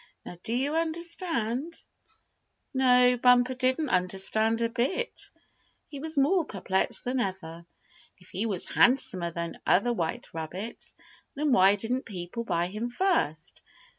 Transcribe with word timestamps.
Now 0.25 0.35
do 0.43 0.51
you 0.51 0.73
understand?" 0.75 1.75
No, 2.73 3.17
Bumper 3.17 3.53
didn't 3.53 3.89
understand 3.91 4.63
a 4.63 4.67
bit. 4.69 5.29
He 5.89 5.99
was 5.99 6.17
more 6.17 6.43
perplexed 6.43 7.03
than 7.03 7.19
ever. 7.19 7.67
If 8.17 8.29
he 8.31 8.47
was 8.47 8.65
handsomer 8.65 9.29
than 9.29 9.61
other 9.63 9.93
white 9.93 10.25
rabbits, 10.33 10.95
then 11.35 11.51
why 11.51 11.75
didn't 11.75 12.05
people 12.05 12.43
buy 12.43 12.65
him 12.65 12.89
first? 12.89 13.61